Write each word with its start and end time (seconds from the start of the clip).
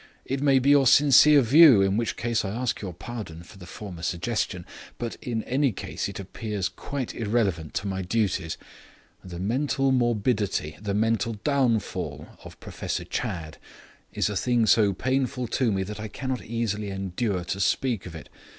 It 0.25 0.41
may 0.41 0.57
be 0.57 0.71
your 0.71 0.87
sincere 0.87 1.43
view, 1.43 1.83
in 1.83 1.95
which 1.95 2.17
case 2.17 2.43
I 2.43 2.49
ask 2.49 2.81
your 2.81 2.91
pardon 2.91 3.43
for 3.43 3.59
the 3.59 3.67
former 3.67 4.01
suggestion. 4.01 4.65
But, 4.97 5.13
in 5.21 5.43
any 5.43 5.71
case, 5.71 6.09
it 6.09 6.19
appears 6.19 6.69
quite 6.69 7.13
irrelevant 7.13 7.75
to 7.75 7.87
my 7.87 8.01
duties. 8.01 8.57
The 9.23 9.37
mental 9.37 9.91
morbidity, 9.91 10.75
the 10.81 10.95
mental 10.95 11.33
downfall, 11.43 12.29
of 12.43 12.59
Professor 12.59 13.03
Chadd, 13.03 13.59
is 14.11 14.27
a 14.27 14.35
thing 14.35 14.65
so 14.65 14.91
painful 14.91 15.45
to 15.49 15.71
me 15.71 15.83
that 15.83 15.99
I 15.99 16.07
cannot 16.07 16.43
easily 16.43 16.89
endure 16.89 17.43
to 17.43 17.59
speak 17.59 18.07
of 18.07 18.15
it. 18.15 18.27